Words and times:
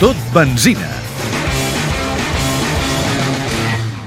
Tot 0.00 0.16
benzina. 0.32 0.99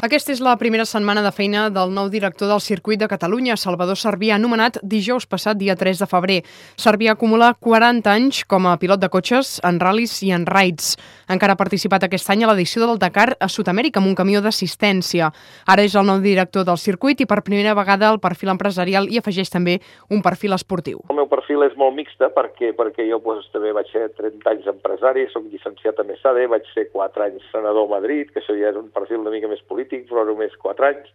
Aquesta 0.04 0.34
és 0.34 0.42
la 0.44 0.58
primera 0.60 0.84
setmana 0.84 1.22
de 1.24 1.30
feina 1.32 1.70
del 1.72 1.94
nou 1.96 2.10
director 2.12 2.50
del 2.52 2.60
circuit 2.60 3.00
de 3.00 3.08
Catalunya, 3.08 3.56
Salvador 3.56 3.96
Servià, 3.96 4.36
anomenat 4.36 4.82
dijous 4.84 5.24
passat, 5.32 5.56
dia 5.56 5.78
3 5.80 6.02
de 6.04 6.08
febrer. 6.12 6.36
Servià 6.76 7.14
acumula 7.16 7.54
40 7.56 8.12
anys 8.12 8.42
com 8.44 8.68
a 8.68 8.74
pilot 8.82 9.00
de 9.00 9.08
cotxes 9.08 9.62
en 9.64 9.80
ral·lis 9.80 10.18
i 10.28 10.34
en 10.36 10.44
raids. 10.44 10.98
Encara 11.32 11.56
ha 11.56 11.62
participat 11.62 12.04
aquest 12.04 12.28
any 12.34 12.44
a 12.44 12.50
l'edició 12.50 12.84
del 12.84 13.00
Dakar 13.00 13.38
a 13.40 13.48
Sud-amèrica 13.48 14.02
amb 14.02 14.10
un 14.10 14.18
camió 14.20 14.42
d'assistència. 14.44 15.30
Ara 15.72 15.88
és 15.88 15.96
el 15.96 16.04
nou 16.12 16.20
director 16.20 16.68
del 16.68 16.82
circuit 16.84 17.24
i 17.24 17.30
per 17.30 17.40
primera 17.48 17.72
vegada 17.72 18.12
el 18.12 18.20
perfil 18.20 18.52
empresarial 18.52 19.08
i 19.08 19.24
afegeix 19.24 19.56
també 19.56 19.78
un 20.12 20.20
perfil 20.20 20.52
esportiu. 20.60 21.00
El 21.16 21.22
meu 21.22 21.32
perfil 21.32 21.64
és 21.64 21.80
molt 21.80 21.96
mixta 21.96 22.28
perquè, 22.36 22.74
perquè 22.76 23.08
jo 23.08 23.22
doncs, 23.24 23.48
també 23.56 23.72
vaig 23.72 23.88
ser 23.96 24.10
30 24.20 24.52
anys 24.52 24.68
empresari, 24.76 25.30
soc 25.32 25.48
llicenciat 25.48 26.04
a 26.04 26.08
MESADE, 26.12 26.52
vaig 26.52 26.68
ser 26.76 26.90
4 26.92 27.30
anys 27.30 27.48
senador 27.56 27.88
a 27.88 27.94
Madrid, 27.96 28.36
que 28.36 28.44
això 28.44 28.60
ja 28.60 28.76
és 28.76 28.84
un 28.84 28.92
perfil 28.92 29.24
una 29.24 29.32
mica 29.32 29.48
més 29.48 29.64
polític, 29.64 29.93
polític, 29.94 30.10
però 30.10 30.26
només 30.26 30.54
4 30.62 30.90
anys, 30.90 31.14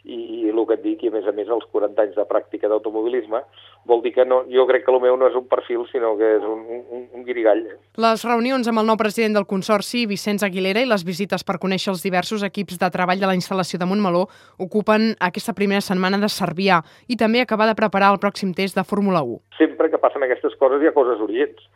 i, 0.00 0.16
i 0.16 0.48
el 0.48 0.60
que 0.64 0.78
et 0.78 0.82
dic, 0.82 1.02
i 1.04 1.10
a 1.10 1.12
més 1.12 1.26
a 1.28 1.32
més 1.36 1.48
els 1.52 1.66
40 1.74 2.00
anys 2.00 2.14
de 2.16 2.24
pràctica 2.24 2.68
d'automobilisme, 2.68 3.42
vol 3.84 4.00
dir 4.00 4.14
que 4.14 4.24
no, 4.24 4.46
jo 4.48 4.64
crec 4.66 4.86
que 4.86 4.92
el 4.94 5.00
meu 5.00 5.16
no 5.20 5.28
és 5.28 5.36
un 5.36 5.44
perfil, 5.46 5.84
sinó 5.90 6.14
que 6.16 6.38
és 6.38 6.46
un, 6.46 6.62
un, 6.64 7.02
un 7.12 7.26
guirigall. 7.26 7.60
Les 8.00 8.24
reunions 8.24 8.66
amb 8.66 8.80
el 8.80 8.88
nou 8.88 8.96
president 8.96 9.36
del 9.36 9.44
Consorci, 9.50 10.06
Vicenç 10.08 10.46
Aguilera, 10.46 10.80
i 10.80 10.88
les 10.88 11.04
visites 11.04 11.44
per 11.44 11.58
conèixer 11.60 11.92
els 11.92 12.04
diversos 12.06 12.46
equips 12.46 12.80
de 12.80 12.88
treball 12.94 13.20
de 13.20 13.28
la 13.28 13.36
instal·lació 13.36 13.80
de 13.80 13.90
Montmeló 13.90 14.24
ocupen 14.56 15.12
aquesta 15.20 15.52
primera 15.52 15.84
setmana 15.84 16.20
de 16.22 16.32
Servià 16.32 16.80
i 17.08 17.20
també 17.20 17.44
acabar 17.44 17.68
de 17.68 17.76
preparar 17.76 18.14
el 18.14 18.22
pròxim 18.24 18.56
test 18.56 18.80
de 18.80 18.86
Fórmula 18.88 19.20
1. 19.20 19.60
Sempre 19.60 19.92
que 19.92 20.00
passen 20.00 20.24
aquestes 20.24 20.56
coses 20.56 20.80
hi 20.80 20.88
ha 20.88 20.96
coses 20.96 21.20
urgents 21.20 21.68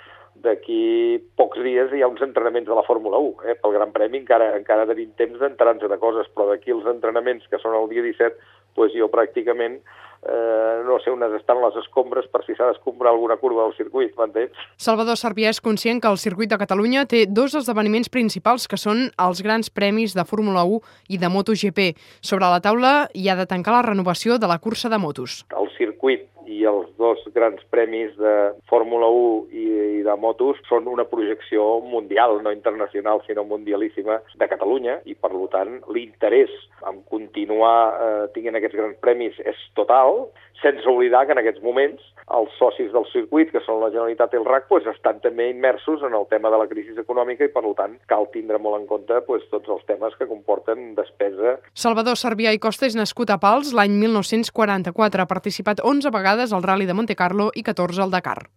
d'aquí 0.44 1.18
pocs 1.38 1.62
dies 1.64 1.92
hi 1.92 2.02
ha 2.04 2.10
uns 2.10 2.22
entrenaments 2.24 2.68
de 2.68 2.76
la 2.76 2.84
Fórmula 2.86 3.18
1. 3.18 3.50
Eh? 3.50 3.58
Pel 3.62 3.76
Gran 3.78 3.92
Premi 3.96 4.20
encara, 4.22 4.52
encara 4.58 4.88
tenim 4.90 5.12
temps 5.18 5.40
d'entrar-nos 5.40 5.90
de 5.90 6.00
coses, 6.02 6.30
però 6.34 6.50
d'aquí 6.52 6.74
els 6.74 6.86
entrenaments 6.90 7.48
que 7.50 7.60
són 7.62 7.76
el 7.78 7.88
dia 7.92 8.04
17, 8.04 8.52
doncs 8.78 8.96
jo 8.98 9.10
pràcticament 9.12 9.80
eh, 10.26 10.82
no 10.86 10.98
sé 11.00 11.12
on 11.12 11.22
estan 11.36 11.60
les 11.62 11.76
escombres 11.82 12.26
per 12.32 12.42
si 12.46 12.56
s'ha 12.56 12.70
d'escombrar 12.70 13.12
alguna 13.12 13.36
curva 13.40 13.66
del 13.66 13.76
circuit, 13.76 14.14
m'entens? 14.18 14.56
Salvador 14.80 15.18
Sarbià 15.20 15.52
és 15.52 15.60
conscient 15.64 16.00
que 16.02 16.10
el 16.10 16.20
circuit 16.20 16.50
de 16.50 16.58
Catalunya 16.60 17.04
té 17.10 17.24
dos 17.28 17.54
esdeveniments 17.60 18.10
principals 18.12 18.66
que 18.68 18.80
són 18.80 19.08
els 19.20 19.42
grans 19.44 19.70
premis 19.70 20.16
de 20.16 20.24
Fórmula 20.28 20.64
1 20.64 20.80
i 21.14 21.20
de 21.20 21.30
MotoGP. 21.30 21.90
Sobre 22.20 22.48
la 22.50 22.62
taula 22.64 22.94
hi 23.14 23.28
ha 23.28 23.38
de 23.38 23.48
tancar 23.50 23.76
la 23.76 23.86
renovació 23.90 24.38
de 24.38 24.50
la 24.50 24.58
cursa 24.58 24.88
de 24.88 24.98
motos. 24.98 25.44
El 25.52 25.70
circuit 25.76 26.28
i 26.44 26.64
els 26.68 26.90
dos 27.00 27.20
grans 27.34 27.62
premis 27.72 28.12
de 28.20 28.34
Fórmula 28.68 29.08
1 29.08 29.46
i, 29.52 29.64
i 29.64 29.83
de 30.04 30.14
motos 30.20 30.60
són 30.68 30.88
una 30.90 31.06
projecció 31.10 31.80
mundial, 31.84 32.40
no 32.44 32.52
internacional, 32.54 33.22
sinó 33.26 33.44
mundialíssima 33.48 34.20
de 34.40 34.48
Catalunya 34.50 35.00
i, 35.04 35.16
per 35.16 35.32
tant, 35.52 35.80
l'interès 35.92 36.52
en 36.88 37.02
continuar 37.10 37.76
eh, 37.92 38.24
tinguent 38.36 38.60
aquests 38.60 38.78
grans 38.78 38.98
premis 39.02 39.38
és 39.44 39.60
total, 39.78 40.28
sense 40.62 40.88
oblidar 40.88 41.26
que 41.26 41.34
en 41.34 41.40
aquests 41.42 41.62
moments 41.64 42.02
els 42.32 42.52
socis 42.56 42.90
del 42.92 43.04
circuit, 43.12 43.50
que 43.52 43.60
són 43.66 43.82
la 43.82 43.90
Generalitat 43.92 44.32
i 44.32 44.40
el 44.40 44.46
RAC, 44.48 44.68
pues, 44.70 44.86
estan 44.88 45.20
també 45.24 45.50
immersos 45.50 46.02
en 46.06 46.16
el 46.16 46.24
tema 46.30 46.50
de 46.50 46.60
la 46.60 46.68
crisi 46.70 46.96
econòmica 47.00 47.44
i, 47.44 47.52
per 47.52 47.64
tant, 47.76 47.98
cal 48.08 48.28
tindre 48.32 48.58
molt 48.58 48.80
en 48.80 48.88
compte 48.88 49.20
pues, 49.28 49.44
tots 49.52 49.68
els 49.68 49.84
temes 49.90 50.16
que 50.18 50.28
comporten 50.30 50.94
despesa. 50.96 51.58
Salvador 51.74 52.16
Servià 52.20 52.54
i 52.54 52.62
Costa 52.62 52.88
és 52.88 52.96
nascut 52.96 53.30
a 53.30 53.38
Pals 53.42 53.74
l'any 53.76 53.98
1944. 54.00 55.24
Ha 55.24 55.30
participat 55.30 55.84
11 55.84 56.14
vegades 56.14 56.52
al 56.52 56.64
Rally 56.64 56.88
de 56.88 56.96
Monte 56.96 57.16
Carlo 57.18 57.50
i 57.54 57.66
14 57.66 58.06
al 58.06 58.14
Dakar. 58.14 58.44